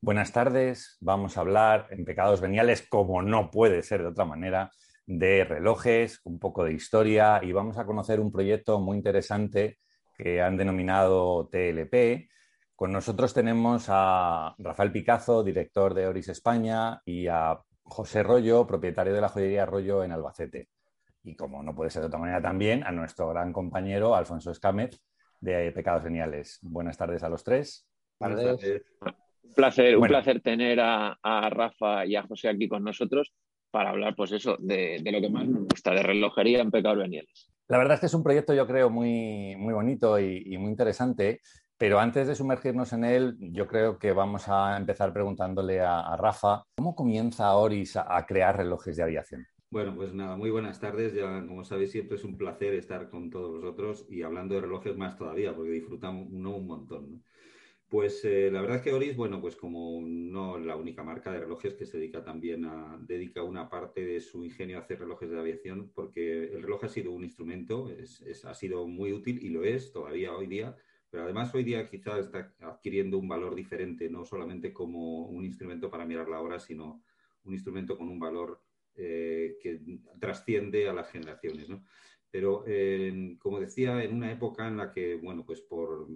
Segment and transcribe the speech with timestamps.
[0.00, 0.98] Buenas tardes.
[1.00, 4.70] Vamos a hablar en Pecados Veniales, como no puede ser de otra manera,
[5.06, 9.78] de relojes, un poco de historia y vamos a conocer un proyecto muy interesante
[10.16, 12.28] que han denominado TLP.
[12.74, 19.14] Con nosotros tenemos a Rafael Picazo, director de Oris España, y a José Rollo, propietario
[19.14, 20.68] de la joyería Rollo en Albacete.
[21.24, 25.00] Y como no puede ser de otra manera también, a nuestro gran compañero Alfonso Escámez
[25.40, 26.58] de Pecados Geniales.
[26.62, 27.88] Buenas tardes a los tres.
[28.18, 28.82] Buenas tardes.
[29.48, 31.18] Un placer, un placer tener a,
[31.50, 33.32] Rafa y a José aquí con nosotros
[33.70, 37.50] para hablar, pues eso, de, lo que más nos gusta, de relojería en Pecados Veniales.
[37.68, 41.40] La verdad es que es un proyecto, yo creo, muy, muy bonito y, muy interesante.
[41.78, 46.62] Pero antes de sumergirnos en él, yo creo que vamos a empezar preguntándole a, Rafa,
[46.76, 49.46] ¿cómo comienza Oris a, crear relojes de aviación?
[49.68, 51.12] Bueno, pues nada, muy buenas tardes.
[51.12, 54.96] Ya, como sabéis, siempre es un placer estar con todos vosotros y hablando de relojes
[54.96, 57.22] más todavía, porque disfrutamos uno un montón.
[57.88, 61.38] Pues eh, la verdad es que Oris, bueno, pues como no la única marca de
[61.38, 65.30] relojes que se dedica también a, dedica una parte de su ingenio a hacer relojes
[65.30, 67.88] de aviación, porque el reloj ha sido un instrumento,
[68.44, 70.76] ha sido muy útil y lo es todavía hoy día
[71.08, 75.88] pero además hoy día quizás está adquiriendo un valor diferente, no solamente como un instrumento
[75.88, 77.02] para mirar la hora, sino
[77.44, 78.60] un instrumento con un valor
[78.96, 79.80] eh, que
[80.18, 81.68] trasciende a las generaciones.
[82.30, 82.64] Pero,
[83.38, 86.06] como decía, en una época en la que, bueno, pues por,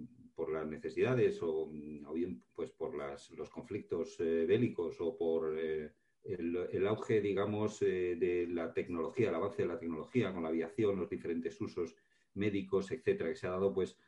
[0.49, 1.69] las necesidades o,
[2.15, 5.91] bien pues por los conflictos eh, bélicos o por eh,
[6.23, 11.11] el, auge, digamos, de la tecnología, el avance de la tecnología con la aviación, los
[11.11, 11.97] diferentes usos
[12.35, 13.99] médicos, etcétera, que se ha dado, pues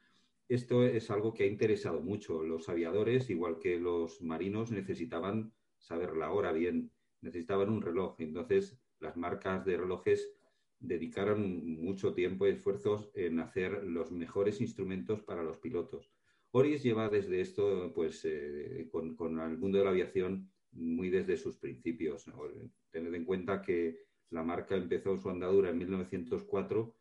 [0.48, 2.42] esto es algo que ha interesado mucho.
[2.42, 8.16] Los aviadores, igual que los marinos, necesitaban saber la hora bien, necesitaban un reloj.
[8.18, 10.30] Entonces, las marcas de relojes
[10.78, 16.12] dedicaron mucho tiempo y esfuerzos en hacer los mejores instrumentos para los pilotos.
[16.54, 21.56] Oris lleva desde esto, pues, eh, con, el mundo de la aviación muy desde sus
[21.56, 22.26] principios.
[22.90, 26.94] Tened en cuenta que la marca empezó su andadura en 1904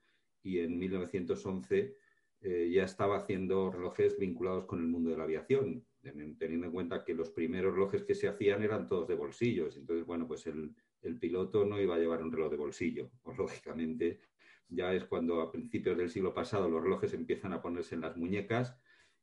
[0.44, 1.98] y en 1911
[2.44, 7.03] eh, ya estaba haciendo relojes vinculados con el mundo de la aviación, teniendo en cuenta
[7.03, 9.76] que los primeros relojes que se hacían eran todos de bolsillos.
[9.76, 10.74] Entonces, bueno, pues el,
[11.20, 13.12] piloto no iba a llevar un reloj de bolsillo.
[13.22, 14.22] Pues, lógicamente,
[14.70, 18.16] ya es cuando a principios del siglo pasado los relojes empiezan a ponerse en las
[18.16, 18.80] muñecas,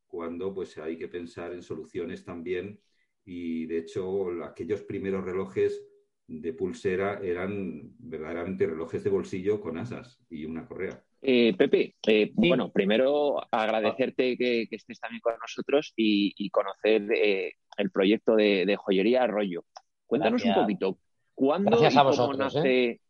[0.09, 2.81] cuando pues hay que pensar en soluciones también.
[3.25, 5.85] Y de hecho, aquellos primeros relojes
[6.27, 11.03] de pulsera eran verdaderamente relojes de bolsillo con asas y una correa.
[11.21, 17.91] Eh, Pepe, eh, bueno, primero agradecerte que, estés también con nosotros y, conocer eh, el
[17.91, 19.65] proyecto de, joyería Arroyo.
[20.07, 20.99] Cuéntanos un poquito,
[21.35, 23.01] ¿cuándo y cómo nace...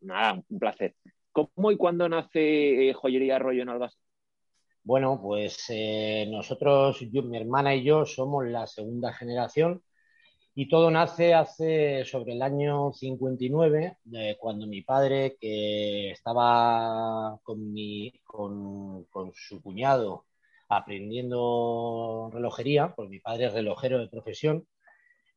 [0.00, 0.96] Nada, un placer.
[1.30, 4.01] ¿Cómo y cuándo nace Joyería Arroyo en Albacete?
[4.84, 5.66] Bueno, pues
[6.28, 9.82] nosotros, mi hermana y yo somos la segunda generación
[10.54, 13.98] y todo nace hace sobre el año 59,
[14.38, 20.26] cuando mi padre, que estaba con, mi, con, su cuñado
[20.68, 24.66] aprendiendo relojería, porque mi padre es relojero de profesión,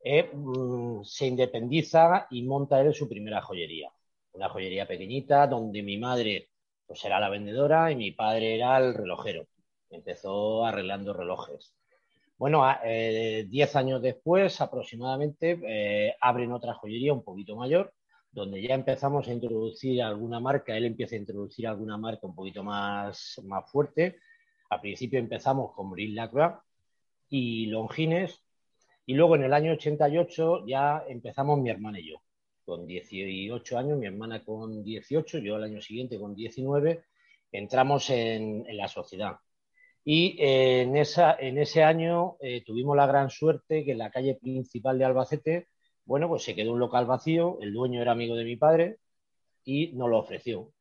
[0.03, 3.91] eh, mm, se independiza y monta él su primera joyería.
[4.33, 6.49] Una joyería pequeñita donde mi madre
[6.87, 9.47] pues era la vendedora y mi padre era el relojero.
[9.89, 11.73] Empezó arreglando relojes.
[12.37, 17.93] Bueno, eh, diez años después aproximadamente eh, abren otra joyería un poquito mayor,
[18.31, 22.61] donde ya empezamos a introducir alguna marca, él empieza a introducir alguna marca un poquito
[22.61, 24.17] más, más fuerte.
[24.69, 26.55] Al principio empezamos con Brill Lacroix
[27.29, 28.43] y Longines,
[29.05, 32.17] y luego en el año 88 ya empezamos mi hermana y yo,
[32.65, 37.05] con 18 años, mi hermana con 18, yo al año siguiente con 19,
[37.51, 39.37] entramos en la sociedad.
[40.07, 44.11] Y eh, en, esa, en ese año eh, tuvimos la gran suerte que en la
[44.11, 45.67] calle principal de Albacete,
[46.05, 48.99] bueno, pues se quedó un local vacío, el dueño era amigo de mi padre
[49.65, 50.71] y nos lo ofreció.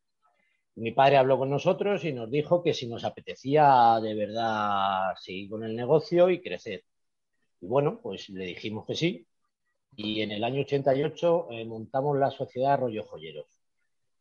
[0.77, 5.49] Mi padre habló con nosotros y nos dijo que si nos apetecía de verdad seguir
[5.51, 6.85] con el negocio y crecer.
[7.61, 9.27] Y bueno, pues le dijimos que sí.
[9.97, 13.47] Y en el año 88 eh, montamos la sociedad Arroyo Joyeros,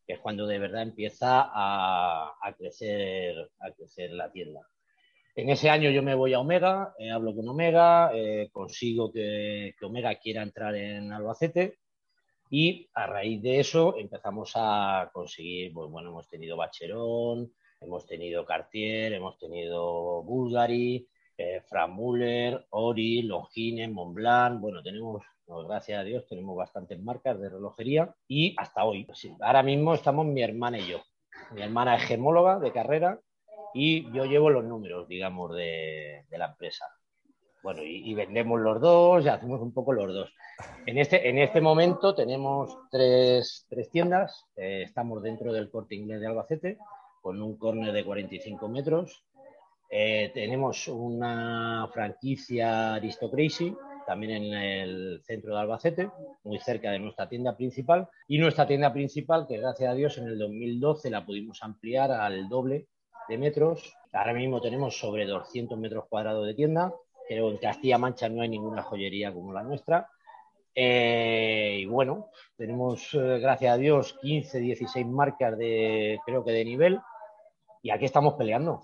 [0.06, 4.62] que es cuando de verdad empieza a, a, crecer, a crecer la tienda.
[5.36, 9.74] En ese año yo me voy a Omega, eh, hablo con Omega, eh, consigo que,
[9.82, 11.80] Omega quiera entrar en Albacete
[12.52, 18.46] y a raíz de eso empezamos a conseguir, pues, bueno, hemos tenido Bacherón, hemos tenido
[18.46, 26.26] Cartier, hemos tenido Bulgari, eh, Frank Müller, Ori, Longines, Montblanc, bueno, tenemos, gracias a Dios,
[26.28, 29.08] tenemos bastantes marcas de relojería y hasta hoy.
[29.42, 31.02] ahora mismo estamos mi hermana y yo.
[31.52, 33.20] Mi hermana es gemóloga de carrera
[33.74, 36.86] y yo llevo los números, digamos, de, la empresa.
[37.64, 40.34] bueno, y, vendemos los dos y hacemos un poco los dos.
[40.86, 44.46] En este, en este momento tenemos tres, tiendas.
[44.56, 46.78] Eh, estamos dentro del corte inglés de Albacete
[47.22, 49.26] con un córner de 45 metros.
[49.90, 53.76] Eh, tenemos una franquicia Aristocracy
[54.06, 56.12] también en el centro de Albacete,
[56.44, 58.10] muy cerca de nuestra tienda principal.
[58.28, 62.50] Y nuestra tienda principal, que gracias a Dios en el 2012 la pudimos ampliar al
[62.50, 62.88] doble
[63.30, 63.96] de metros.
[64.12, 66.94] Ahora mismo tenemos sobre 200 metros cuadrados de tienda
[67.28, 70.10] Creo en Castilla-Mancha no hay ninguna joyería como la nuestra.
[70.76, 76.66] Eh, y bueno, tenemos, eh, gracias a Dios, 15, 16 marcas de, creo que de
[76.66, 77.00] nivel.
[77.82, 78.82] Y aquí estamos peleando,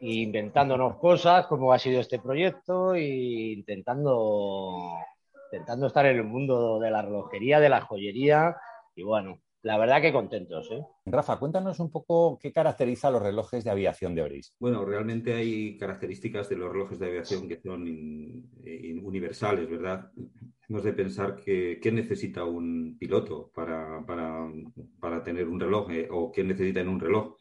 [0.00, 4.92] inventándonos cosas, como ha sido este proyecto, e intentando,
[5.52, 8.56] intentando estar en el mundo de la relojería, de la joyería.
[8.94, 10.70] Y bueno, la verdad que contentos.
[10.70, 10.82] ¿eh?
[11.06, 14.54] Rafa, cuéntanos un poco qué caracteriza los relojes de aviación de Oris.
[14.58, 17.82] Bueno, realmente hay características de los relojes de aviación que son
[19.02, 20.10] universales, ¿verdad?
[20.68, 26.30] Hemos de pensar que qué necesita un piloto para, para, tener un reloj eh, o
[26.30, 27.36] qué necesita en un reloj.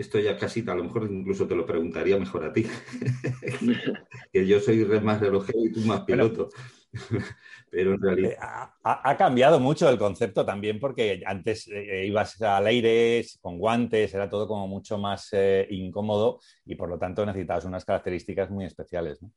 [0.00, 2.64] Esto ya casi, a lo mejor incluso te lo preguntaría mejor a ti,
[4.32, 6.48] que yo soy más relojero y tú más piloto.
[7.70, 8.30] Pero en realidad.
[8.30, 8.36] Eh,
[8.82, 14.30] ha, cambiado mucho el concepto también porque antes eh, ibas al aire con guantes, era
[14.30, 19.20] todo como mucho más eh, incómodo y por lo tanto necesitabas unas características muy especiales.
[19.20, 19.30] ¿no?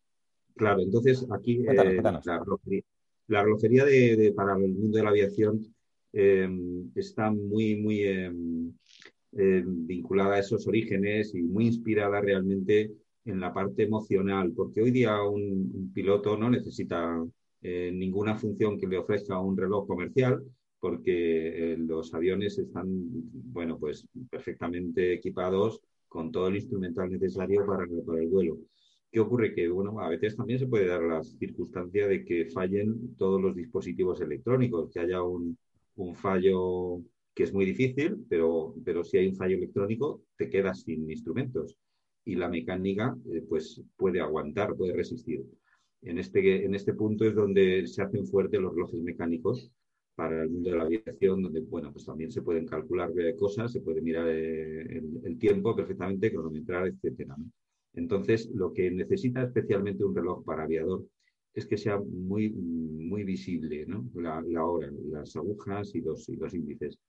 [0.56, 1.62] Claro, entonces aquí
[3.28, 5.76] La, relojería, de, para el mundo de la aviación
[6.96, 8.06] está muy, muy
[9.36, 12.92] vinculada a esos orígenes y muy inspirada realmente
[13.26, 17.24] en la parte emocional, porque hoy día un piloto no necesita
[17.66, 20.44] eh, ninguna función que le ofrezca un reloj comercial,
[20.82, 25.80] porque eh, los aviones están, bueno, pues perfectamente equipados
[26.10, 28.58] con todo el instrumental necesario para, el vuelo.
[29.10, 29.56] ¿Qué ocurre?
[29.56, 33.56] Que, bueno, a veces también se puede dar la circunstancia de que fallen todos los
[33.56, 35.58] dispositivos electrónicos, que haya un,
[36.16, 37.00] fallo
[37.34, 41.78] que es muy difícil, pero, pero si hay un fallo electrónico, te quedas sin instrumentos.
[42.26, 45.44] Y la mecánica, eh, pues, puede aguantar, puede resistir.
[46.02, 49.72] En este, en este punto es donde se hacen fuertes los relojes mecánicos
[50.16, 53.82] para el mundo de la aviación, donde bueno, pues también se pueden calcular cosas, se
[53.82, 57.36] puede mirar eh, el, tiempo perfectamente, cronometrar, etcétera.
[57.94, 61.06] Entonces, lo que necesita especialmente un reloj para aviador
[61.54, 64.10] es que sea muy, muy visible ¿no?
[64.16, 67.00] la, hora, las agujas y los, y los índices.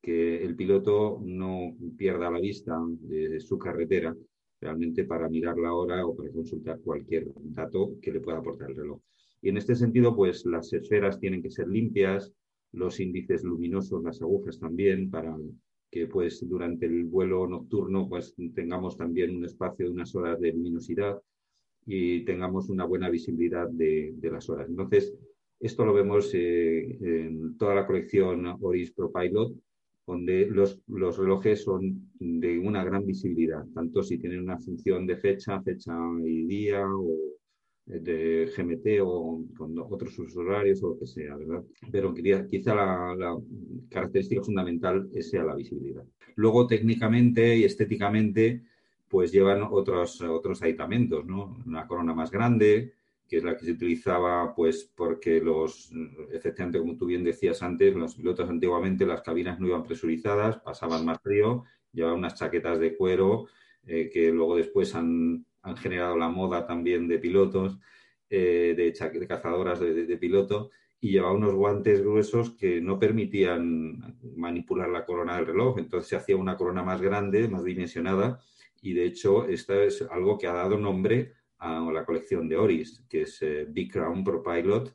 [0.00, 4.16] Que el piloto no pierda la vista de su carretera
[4.60, 8.76] realmente para mirar la hora o para consultar cualquier dato que le pueda aportar el
[8.76, 9.00] reloj.
[9.40, 12.32] Y en este sentido, pues las esferas tienen que ser limpias,
[12.72, 15.36] los índices luminosos, las agujas también, para
[15.90, 20.52] que pues durante el vuelo nocturno pues tengamos también un espacio de unas horas de
[20.52, 21.18] luminosidad
[21.86, 24.68] y tengamos una buena visibilidad de, las horas.
[24.68, 25.14] Entonces,
[25.58, 29.54] esto lo vemos eh, en toda la colección Oris Pro Pilot
[30.08, 35.60] donde los, relojes son de una gran visibilidad, tanto si tienen una función de fecha,
[35.60, 35.92] fecha
[36.24, 37.14] y día, o
[37.84, 41.62] de GMT o con otros usos horarios o lo que sea, ¿verdad?
[41.92, 43.36] Pero quizá la,
[43.90, 46.04] característica fundamental sea la visibilidad.
[46.36, 48.62] Luego, técnicamente y estéticamente,
[49.08, 51.58] pues llevan otros, otros aditamentos, ¿no?
[51.66, 52.94] Una corona más grande,
[53.28, 55.92] que es la que se utilizaba, pues porque los,
[56.32, 61.04] efectivamente, como tú bien decías antes, los pilotos antiguamente las cabinas no iban presurizadas, pasaban
[61.04, 63.46] más frío, llevaban unas chaquetas de cuero
[63.86, 65.44] eh, que luego después han,
[65.76, 67.78] generado la moda también de pilotos,
[68.30, 75.04] eh, de, cazadoras de, piloto, y llevaba unos guantes gruesos que no permitían manipular la
[75.04, 75.78] corona del reloj.
[75.78, 78.40] Entonces se hacía una corona más grande, más dimensionada,
[78.80, 83.04] y de hecho, esta es algo que ha dado nombre a la colección de Oris,
[83.08, 84.94] que es eh, Big Crown Pro Pilot,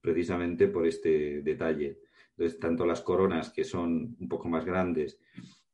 [0.00, 2.00] precisamente por este detalle.
[2.30, 5.18] Entonces, tanto las coronas, que son un poco más grandes,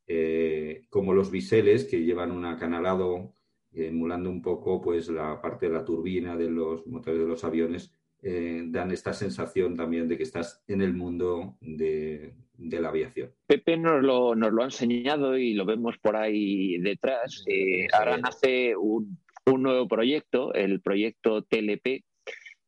[0.07, 3.33] eh, como los biseles, que llevan un acanalado
[3.71, 7.93] emulando un poco pues, la parte de la turbina de los motores de los aviones,
[8.21, 13.31] eh, dan esta sensación también de que estás en el mundo de, la aviación.
[13.45, 17.45] Pepe nos lo, nos lo, ha enseñado y lo vemos por ahí detrás.
[17.93, 22.03] ahora nace un un nuevo proyecto, el proyecto TLP.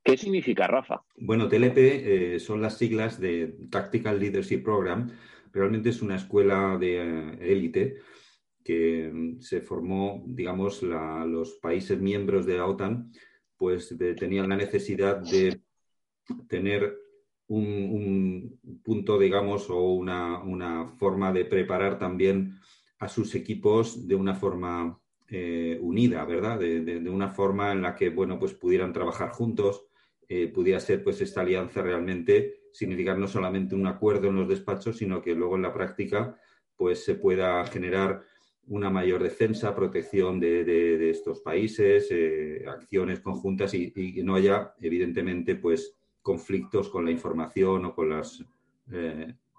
[0.03, 1.03] ¿Qué significa, Rafa?
[1.15, 5.11] Bueno, TLP eh, son las siglas de Tactical Leadership Program.
[5.53, 7.97] Realmente es una escuela de eh, élite
[8.63, 13.11] que mm, se formó, digamos, los países miembros de la OTAN,
[13.57, 15.61] pues tenían la necesidad de
[16.47, 16.97] tener
[17.47, 22.59] un, punto, digamos, o una, una, forma de preparar también
[22.99, 25.00] a sus equipos de una forma
[25.33, 26.59] eh, unida, ¿verdad?
[26.59, 29.85] De, una forma en la que, bueno, pues pudieran trabajar juntos,
[30.27, 34.97] eh, pudiera ser pues esta alianza realmente significar no solamente un acuerdo en los despachos,
[34.97, 36.37] sino que luego en la práctica
[36.75, 38.23] pues se pueda generar
[38.67, 45.97] una mayor defensa, protección de, estos países, eh, acciones conjuntas y, no haya, evidentemente, pues
[46.21, 48.43] conflictos con la información o con las,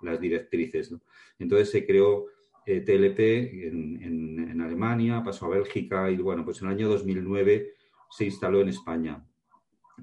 [0.02, 0.94] las directrices.
[1.38, 2.26] Entonces se creó
[2.66, 7.72] eh, en, Alemania, pasó a Bélgica y, bueno, pues en el año 2009
[8.10, 9.24] se instaló en España.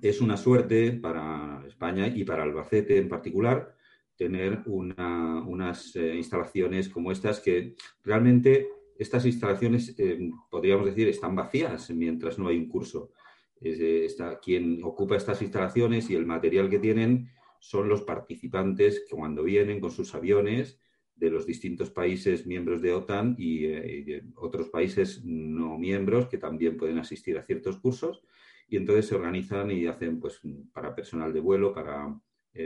[0.01, 3.75] Es una suerte para España y para Albacete en particular
[4.16, 8.68] tener unas instalaciones como estas que realmente
[9.00, 13.13] estas instalaciones, eh, podríamos decir, están vacías mientras no hay un curso.
[13.62, 14.08] Eh,
[14.42, 19.80] quien ocupa estas instalaciones y el material que tienen son los participantes que cuando vienen
[19.80, 20.80] con sus aviones
[21.20, 26.78] de los distintos países miembros de OTAN y, eh, otros países no miembros que también
[26.78, 28.22] pueden asistir a ciertos cursos
[28.68, 30.42] y entonces se organizan y hacen pues
[30.74, 32.20] para personal de vuelo, para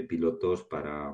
[0.08, 1.14] pilotos, para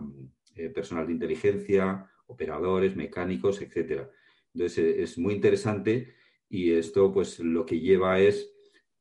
[0.74, 4.10] personal de inteligencia, operadores, mecánicos, etcétera.
[4.54, 6.16] Entonces eh, es muy interesante
[6.50, 8.52] y esto pues lo que lleva es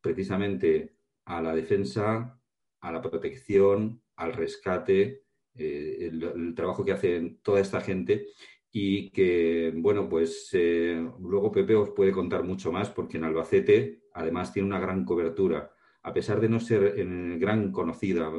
[0.01, 2.41] precisamente a la defensa,
[2.81, 5.25] a la protección, al rescate,
[5.59, 8.27] eh, el, trabajo que hace toda esta gente
[8.71, 14.03] y que, bueno, pues eh, luego Pepe os puede contar mucho más porque en Albacete
[14.15, 15.73] además tiene una gran cobertura.
[16.03, 16.95] A pesar de no ser
[17.39, 18.31] gran conocida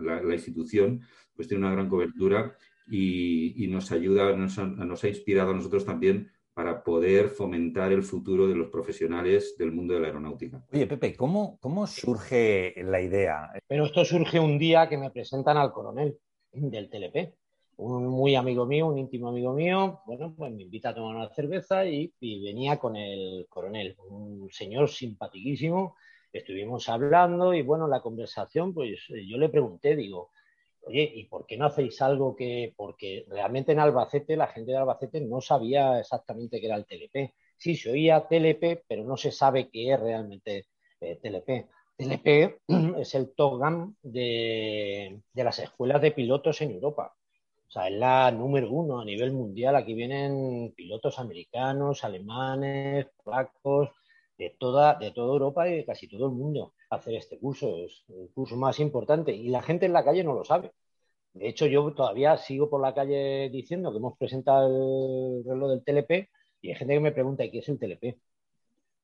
[0.00, 1.00] la, institución,
[1.34, 2.56] pues tiene una gran cobertura
[2.88, 8.54] y, nos ayuda, nos ha, inspirado a nosotros también para poder fomentar el futuro de
[8.54, 10.64] los profesionales del mundo de la aeronáutica.
[10.72, 13.50] Oye, Pepe, ¿cómo, cómo surge la idea?
[13.66, 16.16] Pero esto surge un día que me presentan al coronel
[16.60, 17.34] del TLP,
[17.78, 21.28] un muy amigo mío, un íntimo amigo mío, bueno, pues me invita a tomar una
[21.28, 25.96] cerveza y, venía con el coronel, un señor simpaticísimo,
[26.32, 30.30] estuvimos hablando y bueno, la conversación, pues yo le pregunté, digo,
[30.86, 32.72] oye, ¿y por qué no hacéis algo que.?
[32.76, 37.34] Porque realmente en Albacete, la gente de Albacete no sabía exactamente qué era el TLP.
[37.56, 40.66] Sí, se oía TLP, pero no se sabe qué es realmente
[41.00, 41.68] eh, TLP.
[41.96, 42.60] TLP
[42.98, 47.14] es el TOGAM de, de las escuelas de pilotos en Europa.
[47.68, 49.76] O sea, es la número uno a nivel mundial.
[49.76, 53.90] Aquí vienen pilotos americanos, alemanes, polacos,
[54.38, 57.76] de toda, de toda Europa y de casi todo el mundo hacer este curso.
[57.78, 60.72] Es el curso más importante y la gente en la calle no lo sabe.
[61.32, 65.84] De hecho, yo todavía sigo por la calle diciendo que hemos presentado el reloj del
[65.84, 66.30] TLP
[66.62, 68.18] y hay gente que me pregunta ¿y qué es el TLP?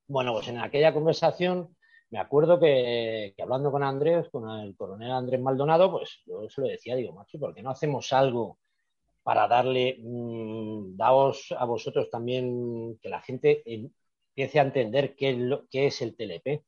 [0.09, 1.77] Bueno, pues en aquella conversación
[2.13, 6.69] me acuerdo que, hablando con Andrés, con el coronel Andrés Maldonado, pues yo se lo
[6.69, 8.59] decía, digo, macho, ¿por qué no hacemos algo
[9.23, 15.39] para darle, mmm, daos a vosotros también, que la gente empiece a entender qué es,
[15.39, 16.63] lo, qué es el TLP?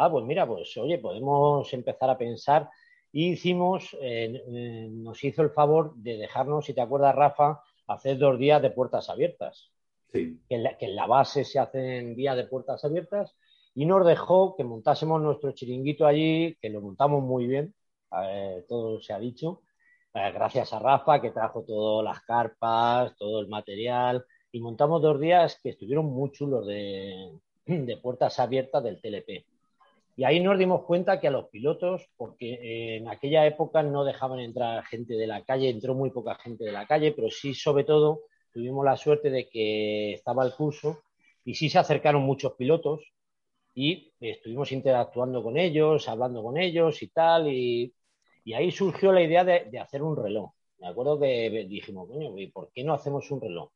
[0.00, 2.68] ah, pues mira, pues oye, podemos empezar a pensar.
[3.12, 8.38] Y hicimos, eh, nos hizo el favor de dejarnos, si te acuerdas, Rafa, hacer dos
[8.38, 9.70] días de puertas abiertas.
[10.12, 10.40] Sí.
[10.48, 13.36] Que, en la, base se hacen días de puertas abiertas
[13.74, 17.74] y nos dejó que montásemos nuestro chiringuito allí, que lo montamos muy bien,
[18.68, 19.62] todo se ha dicho,
[20.12, 25.20] eh, gracias a Rafa que trajo todas las carpas, todo el material, y montamos dos
[25.20, 29.46] días que estuvieron muy chulos de, de puertas abiertas del TLP.
[30.16, 34.40] Y ahí nos dimos cuenta que a los pilotos, porque en aquella época no dejaban
[34.40, 37.84] entrar gente de la calle, entró muy poca gente de la calle, pero sí, sobre
[37.84, 38.22] todo,
[38.52, 41.02] tuvimos la suerte de que estaba el curso
[41.44, 43.00] y sí se acercaron muchos pilotos
[43.74, 47.94] y estuvimos interactuando con ellos, hablando con ellos y tal, y,
[48.54, 50.52] ahí surgió la idea de, hacer un reloj.
[50.78, 53.70] Me acuerdo que dijimos, coño, ¿por qué no hacemos un reloj?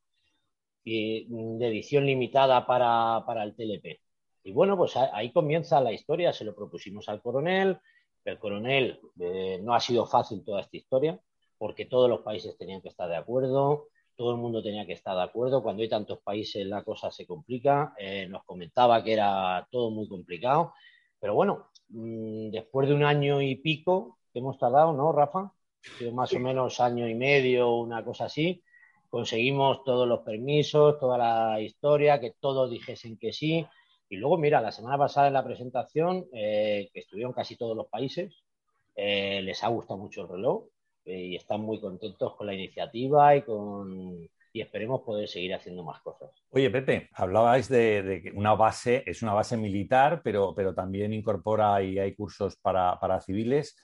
[0.83, 4.01] Y, de edición limitada para, para el TLP.
[4.43, 7.79] Y bueno, pues ahí comienza la historia, se lo propusimos al coronel,
[8.25, 11.19] el coronel eh, no ha sido fácil toda esta historia,
[11.57, 15.15] porque todos los países tenían que estar de acuerdo, todo el mundo tenía que estar
[15.15, 19.67] de acuerdo, cuando hay tantos países la cosa se complica, eh, nos comentaba que era
[19.71, 20.73] todo muy complicado,
[21.19, 25.51] pero bueno, mm, después de un año y pico que hemos tardado, ¿no, Rafa?
[26.13, 28.63] Más o menos año y medio, una cosa así,
[29.09, 33.65] conseguimos todos los permisos, toda la historia, que todos dijesen que sí,
[34.09, 37.87] y luego, mira, la semana pasada en la presentación, eh, que estuvieron casi todos los
[37.87, 38.33] países,
[38.95, 40.65] eh, les ha gustado mucho el reloj
[41.05, 46.01] y están muy contentos con la iniciativa y con y esperemos poder seguir haciendo más
[46.01, 46.29] cosas.
[46.51, 51.83] Oye, Pepe, hablabais de, que una base, es una base militar, pero, pero también incorpora
[51.83, 53.75] y hay cursos para, civiles.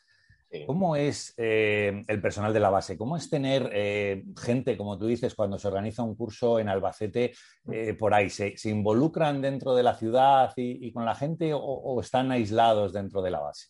[0.66, 2.98] ¿Cómo es eh, el personal de la base?
[2.98, 7.34] ¿Cómo es tener eh, gente, como tú dices, cuando se organiza un curso en Albacete
[7.70, 8.30] eh, por ahí?
[8.30, 13.32] ¿Se, involucran dentro de la ciudad y, con la gente o, están aislados dentro de
[13.32, 13.68] la base?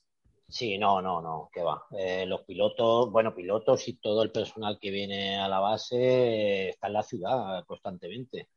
[0.51, 1.85] Sí, no, no, no, que va.
[2.27, 6.93] los pilotos, bueno, pilotos y todo el personal que viene a la base está en
[6.93, 8.49] la ciudad constantemente.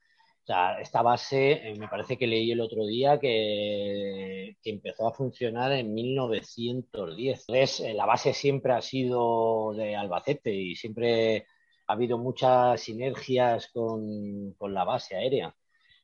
[0.44, 5.14] O sea, esta base, eh, me parece que leí el otro día que, empezó a
[5.14, 7.40] funcionar en 1910.
[7.48, 11.46] Entonces, eh, la base siempre ha sido de Albacete y siempre
[11.86, 15.56] ha habido muchas sinergias con, la base aérea.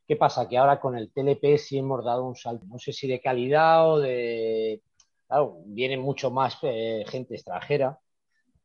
[0.07, 0.49] ¿Qué pasa?
[0.49, 3.91] Que ahora con el TLP sí hemos dado un salto, no sé si de calidad
[3.93, 4.83] o de...
[5.31, 8.01] Claro, viene mucho más eh, gente extranjera,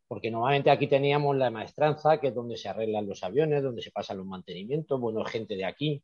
[0.08, 3.92] porque normalmente aquí teníamos la maestranza, que es donde se arreglan los aviones, donde se
[3.92, 6.04] pasan los mantenimientos, bueno, gente de aquí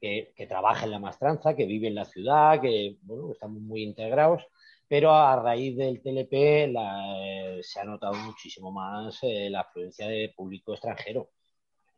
[0.00, 4.44] que, trabaja en la maestranza, que vive en la ciudad, que, bueno, estamos muy integrados,
[4.86, 10.32] pero a raíz del TLP eh, se ha notado muchísimo más eh, la afluencia de
[10.36, 11.30] público extranjero.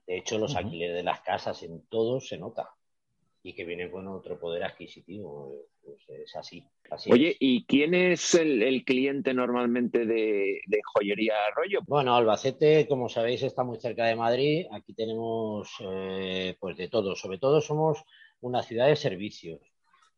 [0.06, 2.70] De hecho, los alquileres de las casas en todos se nota
[3.42, 5.66] y que viene con otro poder adquisitivo.
[5.82, 6.64] Pues es así.
[7.10, 10.60] Oye, ¿y quién es el, cliente normalmente de,
[10.94, 11.80] Joyería Arroyo?
[11.86, 14.66] Bueno, Albacete, como sabéis, está muy cerca de Madrid.
[14.70, 17.16] Aquí tenemos eh, pues de todo.
[17.16, 18.04] Sobre todo somos
[18.40, 19.60] una ciudad de servicios.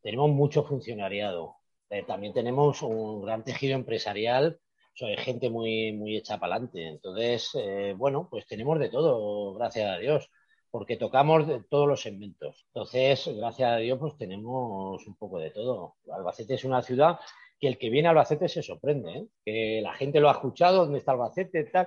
[0.02, 1.56] Tenemos mucho funcionariado.
[1.88, 4.60] Eh, también tenemos un gran tejido empresarial
[4.96, 6.86] soy gente muy, muy hecha para adelante.
[6.86, 10.30] Entonces, eh, bueno, pues tenemos de todo, gracias a Dios
[10.74, 12.64] porque tocamos todos los segmentos.
[12.66, 15.94] Entonces, gracias a Dios, pues tenemos un poco de todo.
[16.12, 17.20] Albacete es una ciudad
[17.60, 19.26] que el que viene a Albacete se sorprende, ¿eh?
[19.44, 21.86] que la gente lo ha escuchado, dónde está Albacete, tal.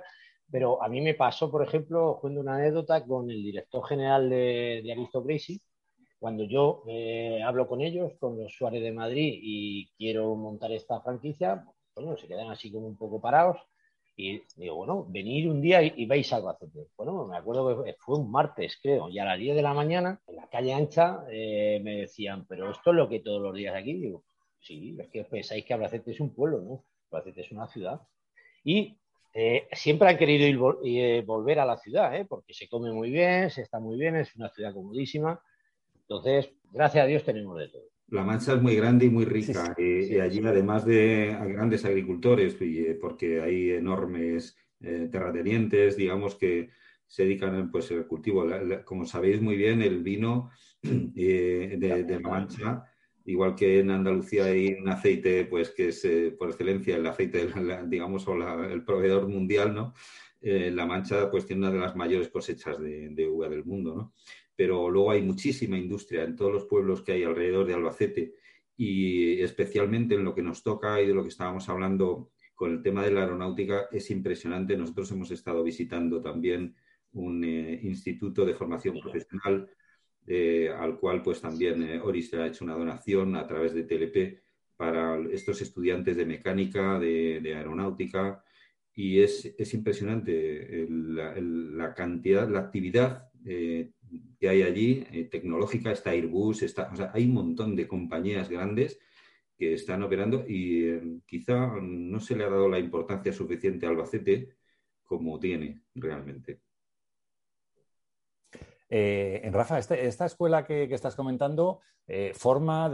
[0.50, 4.80] Pero a mí me pasó, por ejemplo, cuento una anécdota con el director general de,
[4.82, 5.22] de Aristo
[6.18, 11.02] cuando yo eh, hablo con ellos, con los Suárez de Madrid, y quiero montar esta
[11.02, 13.58] franquicia, bueno, se quedan así como un poco parados
[14.20, 16.88] y digo, bueno, venir un día y, veis algo Albacete.
[16.98, 20.20] Bueno, me acuerdo que fue un martes, creo, y a las 10 de la mañana,
[20.26, 23.76] en la calle ancha, eh, me decían, pero esto es lo que todos los días
[23.76, 23.94] aquí.
[23.94, 24.24] Digo,
[24.60, 26.84] sí, es que pensáis que Albacete es un pueblo, ¿no?
[27.12, 28.02] Albacete es una ciudad.
[28.64, 28.98] Y
[29.36, 33.52] eh, siempre han querido ir, eh, volver a la ciudad, porque se come muy bien,
[33.52, 35.40] se está muy bien, es una ciudad comodísima.
[36.02, 37.97] Entonces, gracias a Dios tenemos de todo.
[38.10, 39.76] La Mancha es muy grande y muy rica.
[39.78, 46.70] y, allí, además de grandes agricultores, eh, porque hay enormes eh, terratenientes, digamos, que
[47.06, 48.46] se dedican pues, al cultivo.
[48.86, 50.52] como sabéis muy bien, el vino
[50.84, 52.84] eh, de, La Mancha,
[53.26, 56.08] igual que en Andalucía hay un aceite pues, que es
[56.40, 57.50] por excelencia el aceite,
[57.88, 59.94] digamos, o el proveedor mundial, ¿no?
[60.40, 63.96] la Mancha pues, tiene una de las mayores cosechas de, de uva del mundo.
[63.96, 64.14] ¿no?
[64.58, 68.34] Pero luego hay muchísima industria en todos los pueblos que hay alrededor de Albacete
[68.76, 72.82] y especialmente en lo que nos toca y de lo que estábamos hablando con el
[72.82, 74.76] tema de la aeronáutica es impresionante.
[74.76, 76.76] Nosotros hemos estado visitando también
[77.14, 79.70] un eh, instituto de formación profesional
[80.26, 84.42] eh, al cual pues también eh, Oris ha hecho una donación a través de TLP
[84.76, 88.44] para estos estudiantes de mecánica, de, aeronáutica,
[88.94, 93.30] y es, impresionante la, cantidad, la actividad
[94.40, 99.00] que hay allí, eh, tecnológica, está Airbus, está, hay un montón de compañías grandes
[99.58, 103.90] que están operando y eh, quizá no se le ha dado la importancia suficiente a
[103.90, 104.56] Albacete
[105.04, 106.62] como tiene realmente.
[108.90, 111.82] Eh, Rafa, este, esta escuela que, estás comentando
[112.36, 112.90] forma,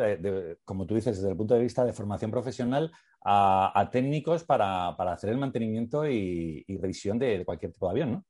[0.66, 2.92] como tú dices, desde el punto de vista de formación profesional,
[3.24, 8.26] a, técnicos para, hacer el mantenimiento y, revisión de, cualquier tipo de avión, ¿no?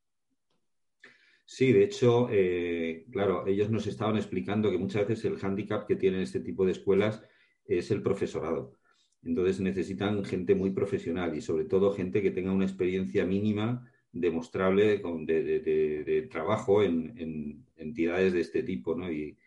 [1.45, 5.95] Sí, de hecho, eh, claro, ellos nos estaban explicando que muchas veces el hándicap que
[5.95, 7.21] tienen este tipo de escuelas
[7.65, 8.77] es el profesorado.
[9.23, 15.01] Entonces necesitan gente muy profesional y sobre todo gente que tenga una experiencia mínima demostrable
[15.01, 19.11] de, trabajo en, entidades de este tipo, ¿no?
[19.11, 19.37] Y,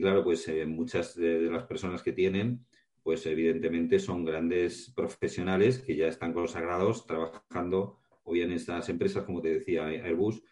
[0.00, 2.66] claro, pues eh, muchas de, las personas que tienen,
[3.02, 9.24] pues evidentemente son grandes profesionales que ya están consagrados trabajando o bien en estas empresas,
[9.24, 10.42] como te decía, Airbus,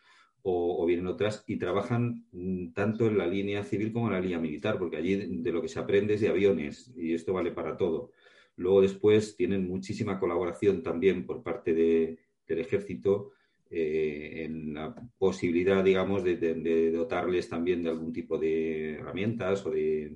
[0.47, 4.39] o, vienen otras y trabajan mm, tanto en la línea civil como en la línea
[4.39, 7.79] militar, porque allí de lo que se aprende es de aviones y esto vale para
[7.79, 8.11] todo.
[8.57, 13.33] Luego después tienen muchísima colaboración también por parte del ejército
[13.71, 20.15] eh, en la posibilidad, digamos, de, dotarles también de algún tipo de herramientas o de,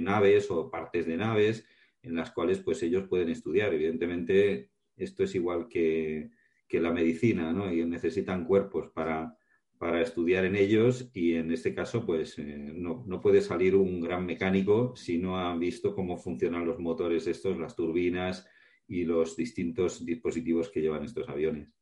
[0.00, 1.64] naves o partes de naves
[2.02, 3.72] en las cuales pues ellos pueden estudiar.
[3.72, 6.30] Evidentemente esto es igual que,
[6.66, 7.72] que la medicina, ¿no?
[7.72, 9.36] Y necesitan cuerpos para,
[9.82, 14.24] para estudiar en ellos y en este caso pues eh, no, puede salir un gran
[14.24, 18.46] mecánico si no ha visto cómo funcionan los motores estos, las turbinas
[18.86, 21.74] y los distintos dispositivos que llevan estos aviones.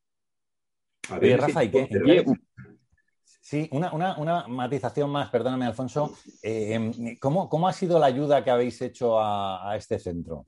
[1.10, 2.24] A Rafa, ¿y qué?
[3.42, 6.16] Sí, una, matización más, perdóname, Alfonso.
[6.42, 10.46] Eh, ¿cómo, ha sido la ayuda que habéis hecho a, este centro?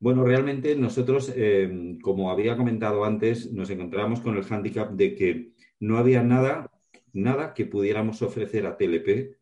[0.00, 5.55] Bueno, realmente nosotros, eh, como había comentado antes, nos encontramos con el hándicap de que
[5.80, 6.70] no había nada,
[7.12, 9.36] nada que pudiéramos ofrecer a TLP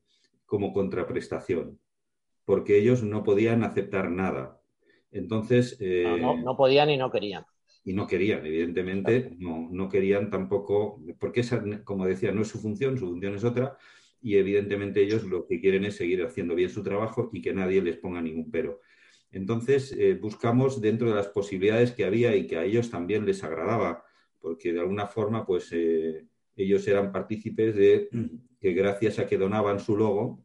[0.46, 1.78] como contraprestación,
[2.44, 4.60] porque ellos no podían aceptar nada.
[5.10, 5.76] Entonces.
[5.80, 7.44] Eh, no, podían y no querían.
[7.84, 12.58] Y no querían, evidentemente, no, no querían tampoco, porque esa, como decía, no es su
[12.58, 13.76] función, su función es otra,
[14.22, 17.82] y evidentemente ellos lo que quieren es seguir haciendo bien su trabajo y que nadie
[17.82, 18.80] les ponga ningún pero.
[19.30, 23.44] Entonces, eh, buscamos dentro de las posibilidades que había y que a ellos también les
[23.44, 24.03] agradaba,
[24.44, 28.10] porque de alguna forma, pues eh, ellos eran partícipes de
[28.60, 30.44] que gracias a que donaban su logo,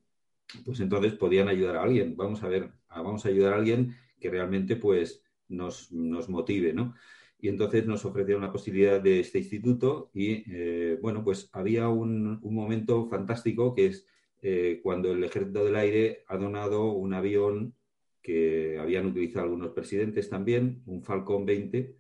[0.63, 2.15] pues entonces podían ayudar a alguien.
[2.15, 6.95] Vamos a ver, vamos a ayudar a alguien que realmente pues nos, motive, ¿no?
[7.41, 12.39] Y entonces nos ofrecieron la posibilidad de este instituto y, eh, bueno, pues había un,
[12.41, 14.07] momento fantástico que es
[14.41, 17.75] eh, cuando el Ejército del Aire ha donado un avión
[18.21, 21.98] que habían utilizado algunos presidentes también, un Falcon 20,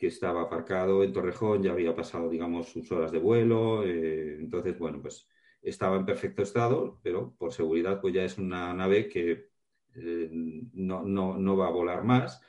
[0.00, 3.84] que estaba aparcado en Torrejón, ya había pasado, digamos, sus horas de vuelo.
[3.84, 5.28] Eh, entonces, bueno, pues
[5.62, 9.50] estaba en perfecto estado, pero por seguridad, pues ya es una nave que
[9.94, 12.40] eh, no, va a volar más,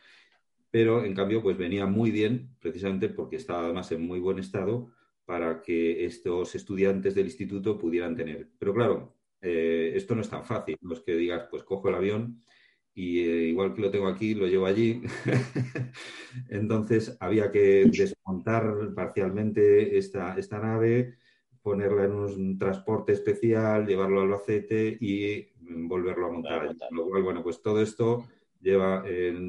[0.71, 4.91] pero en cambio pues venía muy bien precisamente porque estaba además en muy buen estado
[5.25, 8.49] para que estos estudiantes del instituto pudieran tener.
[8.59, 11.95] Pero claro, eh, esto no es tan fácil, no es que digas pues cojo el
[11.95, 12.43] avión
[12.93, 15.01] y eh, igual que lo tengo aquí, lo llevo allí.
[16.49, 21.15] Entonces había que desmontar parcialmente esta, esta nave,
[21.61, 26.75] ponerla en un transporte especial, llevarlo al Albacete y volverlo a montar.
[26.91, 28.25] Lo cual, bueno, pues todo esto
[28.59, 29.03] lleva,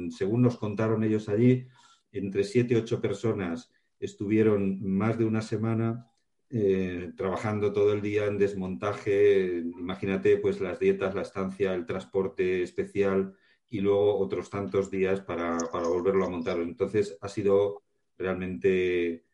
[0.09, 1.67] según nos contaron ellos allí,
[2.11, 6.12] entre siete y ocho personas estuvieron más de una semana
[6.55, 9.57] eh, trabajando todo el día en desmontaje.
[9.57, 13.35] Imagínate, pues las dietas, la estancia, el transporte especial
[13.71, 16.59] y luego otros tantos días para, volverlo a montar.
[16.59, 17.81] Entonces ha sido
[18.19, 19.25] realmente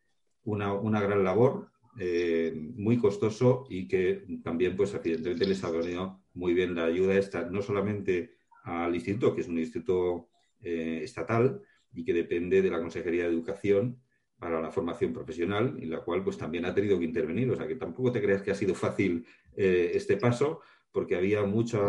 [0.45, 6.21] una, una gran labor eh, muy costoso y que también, pues, evidentemente les ha venido
[6.35, 10.29] muy bien la ayuda esta, no solamente al instituto, que es un instituto
[10.61, 13.99] eh, estatal y que depende de la Consejería de Educación
[14.39, 17.51] para la formación profesional, y la cual pues también ha tenido que intervenir.
[17.51, 19.25] O sea que tampoco te creas que ha sido fácil
[19.55, 21.79] eh, este paso, porque había mucha,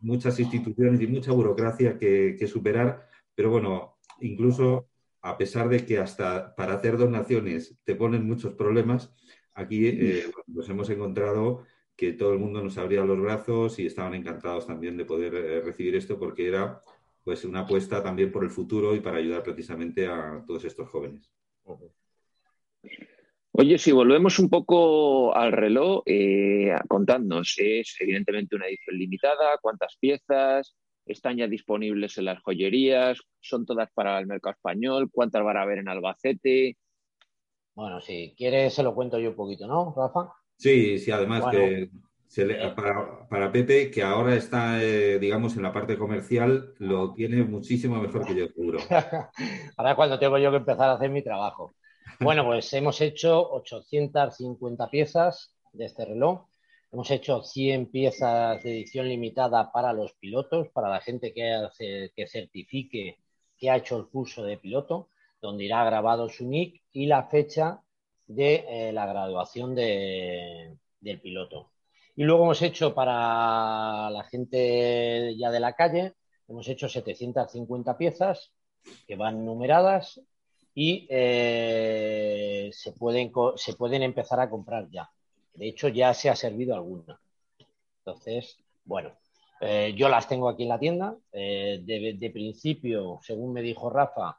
[0.00, 4.88] muchas instituciones y mucha burocracia que, que superar, pero bueno, incluso
[5.22, 9.12] a pesar de que hasta para hacer donaciones te ponen muchos problemas,
[9.54, 11.64] aquí eh, nos hemos encontrado
[11.96, 15.60] que todo el mundo nos abría los brazos y estaban encantados también de poder eh,
[15.60, 16.82] recibir esto porque era
[17.22, 21.30] pues una apuesta también por el futuro y para ayudar precisamente a todos estos jóvenes.
[23.52, 29.96] Oye, si volvemos un poco al reloj, eh, contadnos, es evidentemente una edición limitada, cuántas
[30.00, 35.58] piezas, están ya disponibles en las joyerías, son todas para el mercado español, cuántas van
[35.58, 36.78] a haber en Albacete.
[37.74, 40.32] Bueno, si quieres se lo cuento yo un poquito, ¿no, Rafa?
[40.56, 41.90] Sí, sí, además que
[43.28, 48.26] para, Pepe, que ahora está, eh, digamos, en la parte comercial, lo tiene muchísimo mejor
[48.26, 48.78] que yo, seguro.
[49.76, 51.74] ahora cuando tengo yo que empezar a hacer mi trabajo.
[52.20, 56.46] Bueno, pues hemos hecho 850 piezas de este reloj
[56.92, 62.12] Hemos hecho 100 piezas de edición limitada para los pilotos, para la gente que, hace,
[62.14, 63.18] que certifique
[63.56, 65.08] que ha hecho el curso de piloto,
[65.40, 67.80] donde irá grabado su nick y la fecha
[68.26, 70.78] de eh, la graduación del
[71.22, 71.70] piloto.
[72.14, 76.14] Y luego hemos hecho para la gente ya de la calle,
[76.48, 78.52] hemos hecho 750 piezas
[79.06, 80.20] que van numeradas
[80.74, 85.10] y eh, se, pueden, se pueden empezar a comprar ya.
[85.54, 87.20] De hecho, ya se ha servido alguna.
[87.98, 89.12] Entonces, bueno,
[89.60, 91.16] eh, yo las tengo aquí en la tienda.
[91.32, 94.38] Eh, de, principio, según me dijo Rafa,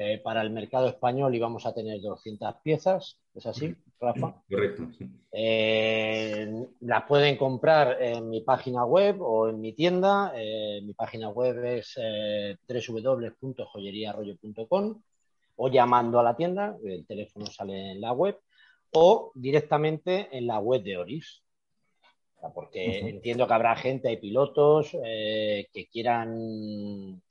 [0.00, 3.18] eh, para el mercado español íbamos a tener 200 piezas.
[3.34, 4.42] ¿Es así, Rafa?
[4.48, 4.88] Correcto.
[6.80, 10.32] las pueden comprar en mi página web o en mi tienda.
[10.82, 11.96] mi página web es
[12.68, 15.02] www.joyeriarroyo.com
[15.56, 16.76] o llamando a la tienda.
[16.82, 18.38] El teléfono sale en la web
[18.92, 21.42] o directamente en la web de Oris.
[22.54, 27.22] porque entiendo que habrá gente, hay pilotos eh, que quieran,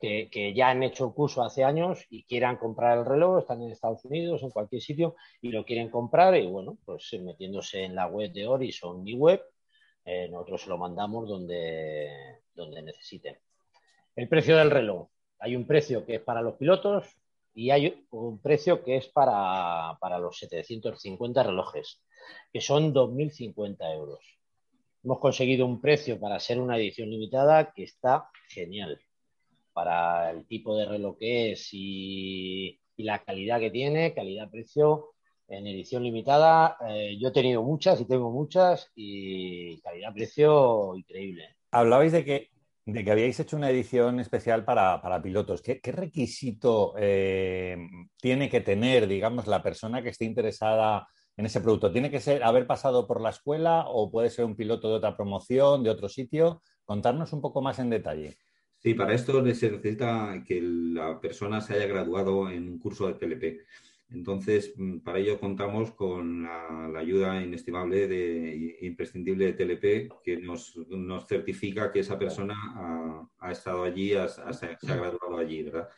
[0.00, 4.04] que, ya han hecho curso hace años y quieran comprar el reloj, están en Estados
[4.04, 8.32] Unidos, en cualquier sitio, y lo quieren comprar y bueno, pues metiéndose en la web
[8.32, 9.42] de en mi web,
[10.04, 13.38] eh, nosotros se lo mandamos donde, donde necesiten.
[14.14, 15.08] El precio del reloj.
[15.38, 17.06] Hay un precio que es para los pilotos
[17.54, 22.02] y hay un precio que es para, para los 750 relojes,
[22.52, 24.20] que son 2.050 euros.
[25.02, 29.00] Hemos conseguido un precio para ser una edición limitada que está genial
[29.76, 35.10] para el tipo de reloj que es y, la calidad que tiene, calidad-precio
[35.48, 36.78] en edición limitada.
[36.88, 41.56] Eh, yo he tenido muchas y tengo muchas y calidad-precio increíble.
[41.72, 42.48] Hablabais de que
[42.86, 45.60] de que habíais hecho una edición especial para, pilotos.
[45.60, 47.76] ¿Qué, requisito eh,
[48.16, 51.90] tiene que tener, digamos, la persona que esté interesada en ese producto?
[51.90, 55.16] ¿Tiene que ser haber pasado por la escuela o puede ser un piloto de otra
[55.16, 56.62] promoción, de otro sitio?
[56.84, 58.38] Contarnos un poco más en detalle.
[58.78, 63.14] Sí, para esto se necesita que la persona se haya graduado en un curso de
[63.14, 63.66] TLP.
[64.10, 70.74] Entonces, mm, para ello contamos con la, ayuda inestimable e imprescindible de TLP, que nos,
[71.28, 72.54] certifica que esa persona
[73.40, 75.88] ha, estado allí, se ha graduado allí, ¿verdad?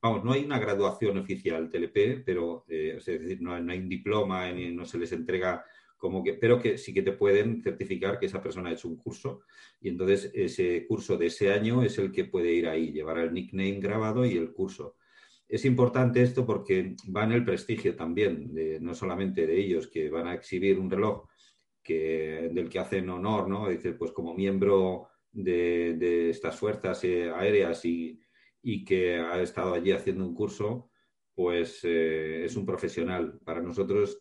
[0.00, 4.52] Vamos, no hay una graduación oficial TLP, pero eh, es decir, no, hay un diploma,
[4.52, 5.64] no se les entrega
[5.96, 8.96] como que, pero que sí que te pueden certificar que esa persona ha hecho un
[8.96, 9.40] curso
[9.80, 13.32] y entonces ese curso de ese año es el que puede ir ahí, llevar el
[13.32, 14.96] nickname grabado y el curso
[15.48, 20.26] es importante esto porque va en el prestigio también, no solamente de ellos, que van
[20.26, 21.28] a exhibir un reloj
[21.82, 23.68] que, del que hacen honor, ¿no?
[23.68, 28.20] Dice, pues como miembro de, estas fuerzas eh, aéreas y,
[28.84, 30.90] que ha estado allí haciendo un curso,
[31.34, 33.38] pues eh, es un profesional.
[33.44, 34.20] Para nosotros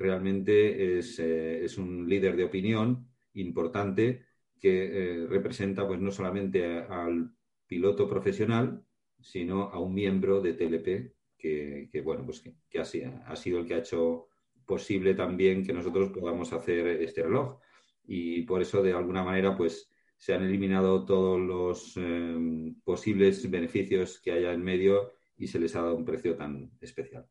[0.00, 4.26] realmente es, eh, es un líder de opinión importante
[4.58, 7.32] que representa pues no solamente al
[7.66, 8.84] piloto profesional,
[9.20, 13.78] sino a un miembro de TLP que, bueno, pues que, ha, sido el que ha
[13.78, 14.28] hecho
[14.66, 17.58] posible también que nosotros podamos hacer este reloj.
[18.04, 24.20] Y por eso, de alguna manera, pues se han eliminado todos los em, posibles beneficios
[24.20, 27.26] que haya en medio y se les ha dado un precio tan especial.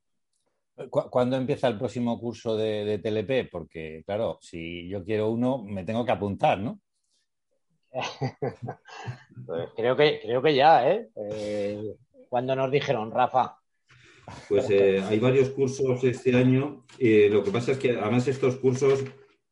[0.90, 3.50] ¿Cuándo empieza el próximo curso de, de, TLP?
[3.52, 6.80] Porque, claro, si yo quiero uno, me tengo que apuntar, ¿no?
[9.46, 11.10] pues creo que, creo que ya, ¿eh?
[11.16, 11.96] ¿eh?
[12.30, 13.58] cuando nos dijeron, Rafa?
[14.48, 16.86] Pues eh, hay varios cursos este año.
[17.00, 19.04] Eh, lo que pasa es que además estos cursos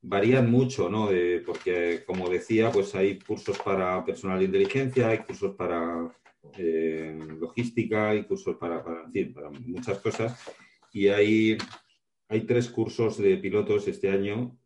[0.01, 1.09] varían mucho, ¿no?
[1.45, 6.09] porque, como decía, pues hay cursos para personal de inteligencia, hay cursos para
[7.39, 10.39] logística, hay cursos para, para, para muchas cosas.
[10.97, 11.59] Y hay,
[12.27, 14.57] hay tres cursos de pilotos este año.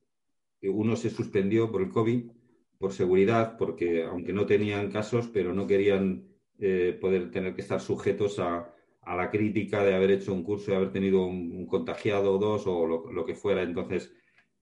[0.61, 2.31] Uno se suspendió por el COVID
[2.79, 6.25] por seguridad, porque aunque no tenían casos, pero no querían
[6.57, 8.73] eh, poder tener que estar sujetos a,
[9.05, 12.87] la crítica de haber hecho un curso y haber tenido un, contagiado o dos o
[12.87, 13.61] lo, que fuera.
[13.61, 14.13] Entonces,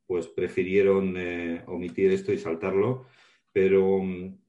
[0.08, 3.06] pues prefirieron eh, omitir esto y saltarlo,
[3.54, 4.40] pero mm,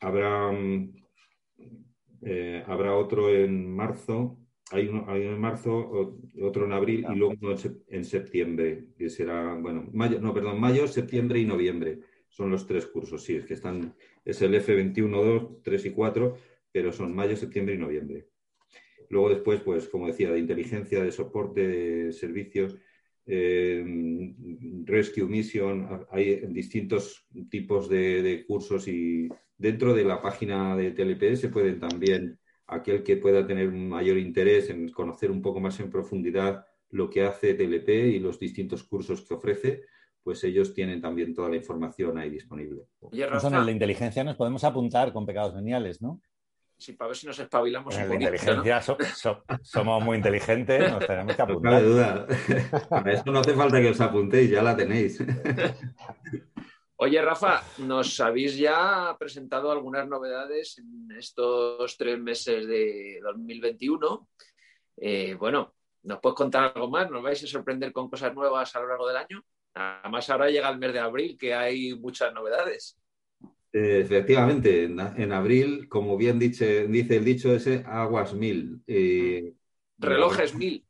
[0.00, 0.92] habrá, mm,
[2.22, 4.36] eh, habrá otro en marzo.
[4.70, 7.54] Hay uno, hay en marzo, otro en abril y luego uno
[7.88, 12.86] en septiembre, que será, bueno, mayo, no, perdón, mayo, septiembre y noviembre son los tres
[12.86, 16.36] cursos, sí, es que están, es el F21, 2, 3 y 4,
[16.70, 18.28] pero son mayo, septiembre y noviembre.
[19.08, 22.76] Luego después, pues como decía, de inteligencia, de soporte, de servicios,
[23.26, 23.84] eh,
[24.84, 31.48] Rescue Mission, hay distintos tipos de, cursos y dentro de la página de TLP se
[31.48, 35.90] pueden también, aquel que pueda tener un mayor interés en conocer un poco más en
[35.90, 39.82] profundidad lo que hace TLP y los distintos cursos que ofrece,
[40.22, 42.82] pues ellos tienen también toda la información ahí disponible.
[43.00, 46.20] Oye, Rafa, en la inteligencia nos podemos apuntar con pecados veniales, ¿no?
[46.76, 48.80] Sí, para ver si nos espabilamos en la inteligencia
[49.62, 51.72] somos muy inteligentes, nos tenemos que apuntar.
[51.72, 52.26] No cabe duda.
[52.88, 55.18] Para eso no hace falta que os apuntéis, ya la tenéis.
[57.00, 64.28] Oye, Rafa, nos habéis ya presentado algunas novedades en estos tres meses de 2021.
[64.96, 67.08] Eh, bueno, ¿nos puedes contar algo más?
[67.08, 69.44] ¿Nos vais a sorprender con cosas nuevas a lo largo del año?
[69.74, 72.98] Además, ahora llega el mes de abril, que hay muchas novedades.
[73.72, 78.82] Eh, efectivamente, en, abril, como bien dice, dice el dicho ese, aguas mil.
[78.88, 79.52] Eh,
[79.98, 80.84] relojes mil.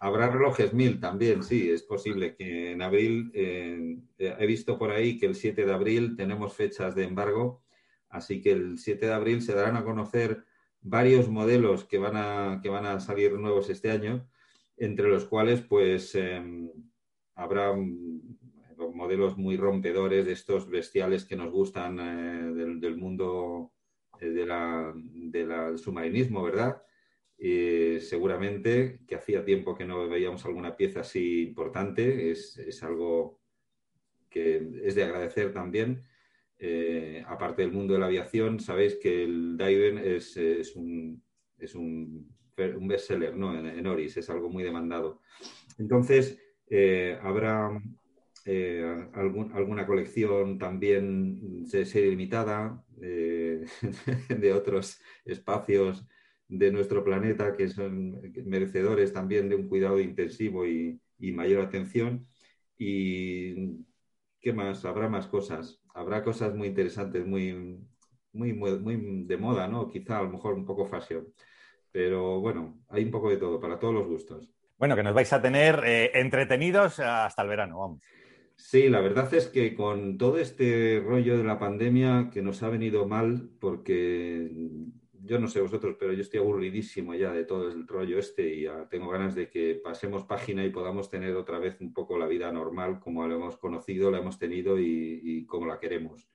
[0.00, 5.18] Habrá relojes mil también, sí, es posible que en abril, eh, he visto por ahí
[5.18, 7.62] que el 7 de abril tenemos fechas de embargo,
[8.08, 10.44] así que el 7 de abril se darán a conocer
[10.80, 14.28] varios modelos que van a, que van a salir nuevos este año,
[14.76, 16.70] entre los cuales, pues, em,
[17.34, 17.74] habrá
[18.94, 23.72] modelos muy rompedores de estos bestiales que nos gustan eh, del, mundo
[24.20, 26.82] eh, del submarinismo, ¿verdad?
[28.00, 33.40] Seguramente que hacía tiempo que no veíamos alguna pieza así importante, es, algo
[34.30, 36.04] que es de agradecer también.
[36.58, 40.36] Eh, aparte del mundo de la aviación, sabéis que el Diven es,
[40.76, 41.22] un,
[41.58, 42.88] es un, un
[43.36, 43.58] ¿no?
[43.58, 45.20] en, Oris, es algo muy demandado.
[45.78, 46.38] Entonces,
[46.70, 47.82] eh, habrá
[48.46, 56.06] eh, alguna colección también de serie limitada de otros espacios
[56.48, 62.26] de nuestro planeta que son merecedores también de un cuidado intensivo y, y mayor atención.
[62.76, 63.84] Y
[64.40, 64.84] ¿qué más?
[64.84, 65.80] Habrá más cosas.
[65.94, 67.80] Habrá cosas muy interesantes, muy,
[68.32, 69.88] muy, muy, de moda, ¿no?
[69.88, 71.26] Quizá a lo mejor un poco fashion.
[71.90, 74.52] Pero bueno, hay un poco de todo, para todos los gustos.
[74.76, 78.02] Bueno, que nos vais a tener eh, entretenidos hasta el verano, vamos.
[78.56, 82.68] Sí, la verdad es que con todo este rollo de la pandemia que nos ha
[82.68, 84.50] venido mal, porque
[85.26, 88.62] yo no sé vosotros, pero yo estoy aburridísimo ya de todo el rollo este y
[88.62, 92.26] ya tengo ganas de que pasemos página y podamos tener otra vez un poco la
[92.26, 96.28] vida normal como lo hemos conocido, la hemos tenido y, como la queremos.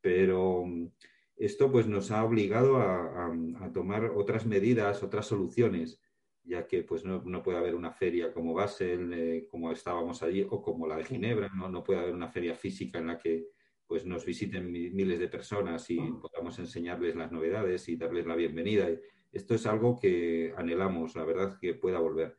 [0.00, 0.88] Pero mm,
[1.36, 3.32] esto pues nos ha obligado a,
[3.72, 6.00] tomar otras medidas, otras soluciones,
[6.42, 10.62] ya que pues no, puede haber una feria como Basel, eh, como estábamos allí, o
[10.62, 11.68] como la de Ginebra, ¿no?
[11.68, 13.48] no puede haber una feria física en la que
[13.86, 18.88] pues nos visiten miles de personas y podamos enseñarles las novedades y darles la bienvenida.
[19.32, 22.36] Esto es algo que anhelamos, la verdad, que pueda volver.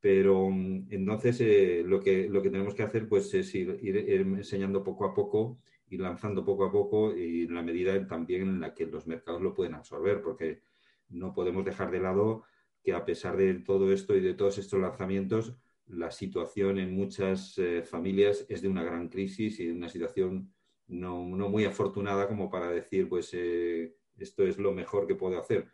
[0.00, 4.84] Pero mm, entonces eh, lo, que, lo que tenemos que hacer pues, es ir, enseñando
[4.84, 8.74] poco a poco, ir lanzando poco a poco y en la medida también en la
[8.74, 10.62] que los mercados lo pueden absorber, porque
[11.08, 12.44] no podemos dejar de lado
[12.82, 17.58] que a pesar de todo esto y de todos estos lanzamientos, la situación en muchas
[17.58, 20.52] eh, familias es de una gran crisis y de una situación
[20.88, 25.68] no, muy afortunada como para decir, pues eh, esto es lo mejor que puedo hacer.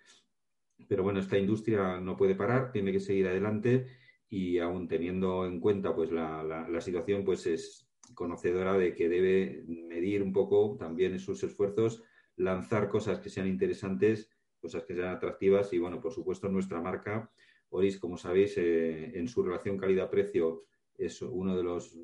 [0.88, 3.86] Pero bueno, esta industria no puede parar, tiene que seguir adelante
[4.28, 10.22] y aún teniendo en cuenta pues la, situación, pues es conocedora de que debe medir
[10.22, 12.02] un poco también sus esfuerzos,
[12.36, 14.28] lanzar cosas que sean interesantes,
[14.60, 17.30] cosas que sean atractivas y bueno, por supuesto nuestra marca,
[17.70, 20.64] Oris, como sabéis, eh, en su relación calidad-precio
[20.96, 21.96] es uno de los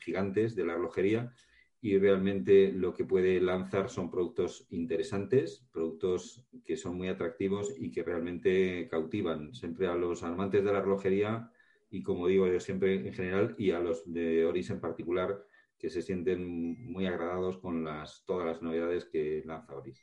[0.00, 1.32] gigantes de la relojería
[1.84, 7.90] y realmente lo que puede lanzar son productos interesantes, productos que son muy atractivos y
[7.90, 11.50] que realmente cautivan siempre a los amantes de la relojería
[11.90, 15.44] y como digo yo siempre en general y a los de Oris en particular
[15.76, 16.46] que se sienten
[16.92, 20.00] muy agradados con las, todas las novedades que lanza Oris.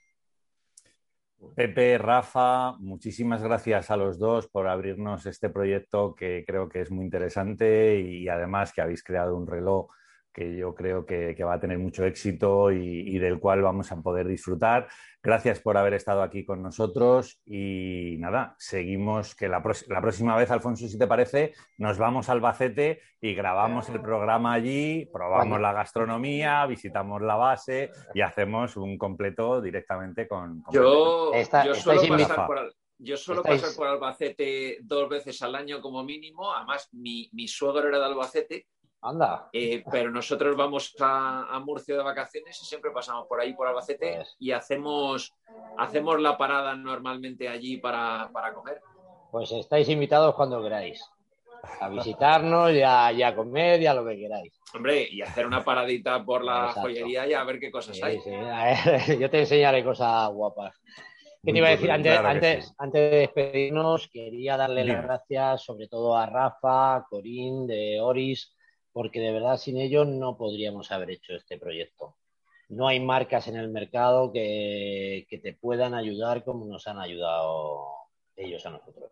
[1.56, 6.92] Pepe, Rafa, muchísimas gracias a los dos por abrirnos este proyecto que creo que es
[6.92, 9.90] muy interesante y además que habéis creado un reloj
[10.34, 14.28] que yo creo que, va a tener mucho éxito y, del cual vamos a poder
[14.28, 14.88] disfrutar.
[15.22, 20.88] Gracias por haber estado aquí con nosotros y nada, seguimos que la, próxima vez, Alfonso,
[20.88, 26.66] si te parece, nos vamos a Albacete y grabamos el programa allí, probamos la gastronomía,
[26.68, 30.64] visitamos la base y hacemos un completo directamente con...
[30.72, 36.04] yo, yo, suelo pasar por, yo suelo pasar por Albacete dos veces al año como
[36.04, 36.54] mínimo.
[36.54, 38.68] Además, mi, mi suegro era de Albacete
[39.02, 39.50] Anda.
[39.54, 44.16] Eh, pero nosotros vamos a, Murcia de vacaciones y siempre pasamos por ahí, por Albacete,
[44.16, 44.36] pues.
[44.40, 45.34] y hacemos,
[45.78, 48.82] hacemos la parada normalmente allí para, comer.
[49.32, 51.04] Pues estáis invitados cuando queráis.
[51.82, 54.54] A visitarnos y a, comer y a lo que queráis.
[54.74, 58.20] Hombre, y hacer una paradita por la joyería y a ver qué cosas hay.
[59.20, 60.76] yo te enseñaré cosas guapas.
[61.44, 61.90] ¿Qué te iba a decir?
[61.90, 68.54] Antes, antes, de despedirnos, quería darle las gracias sobre todo a Rafa, Corín, de Oris,
[68.94, 72.16] porque de verdad sin ellos no podríamos haber hecho este proyecto.
[72.70, 77.88] No hay marcas en el mercado que, te puedan ayudar como nos han ayudado
[78.36, 79.12] ellos a nosotros.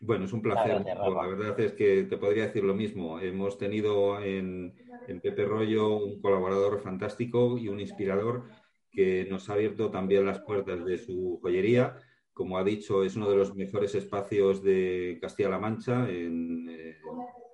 [0.00, 0.82] Bueno, es un placer.
[0.84, 3.18] La, verdad es que te podría decir lo mismo.
[3.20, 4.74] Hemos tenido en,
[5.08, 8.44] en, Pepe Rollo un colaborador fantástico y un inspirador
[8.90, 11.96] que nos ha abierto también las puertas de su joyería.
[12.32, 16.96] Como ha dicho, es uno de los mejores espacios de Castilla-La Mancha en, eh,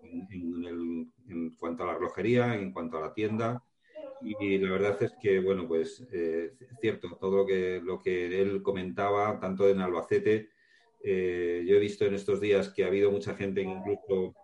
[0.03, 0.96] en,
[1.67, 3.63] cuanto a la relojería, en cuanto a la tienda.
[4.23, 8.63] Y la verdad es que, bueno, pues eh, cierto, todo lo que, lo que él
[8.63, 10.51] comentaba, tanto en Albacete,
[11.03, 14.35] eh, yo he visto en estos días que ha habido mucha gente que incluso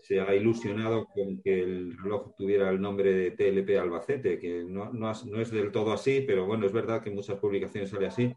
[0.00, 4.90] se ha ilusionado con que el reloj tuviera el nombre de TLP Albacete, que no,
[4.90, 8.34] no, no, es del todo así, pero bueno, es verdad que muchas publicaciones sale así.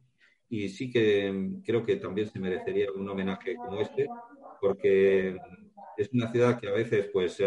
[0.49, 4.07] Y sí que creo que también se merecería un homenaje como este,
[4.59, 5.37] porque
[5.97, 7.39] es una ciudad que a veces pues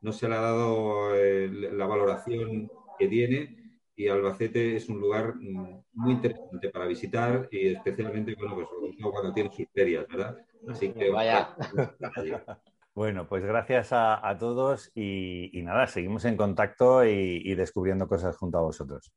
[0.00, 3.60] no se le ha dado eh, la valoración que tiene
[3.96, 8.68] y Albacete es un lugar mm, muy interesante para visitar y especialmente bueno, pues,
[9.12, 10.38] cuando tiene sus ferias, ¿verdad?
[10.68, 11.54] Así que vaya.
[12.92, 18.62] Bueno, pues gracias a, todos y, nada, seguimos en contacto y, descubriendo cosas junto a
[18.62, 19.12] vosotros.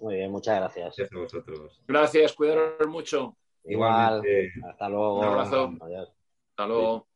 [0.00, 0.96] Muy bien, muchas gracias.
[0.96, 1.82] Gracias a vosotros.
[1.86, 3.36] Gracias, cuidaros mucho.
[3.64, 4.22] Igual.
[4.70, 5.18] Hasta luego.
[5.18, 5.72] Un abrazo.
[6.50, 7.07] Hasta luego.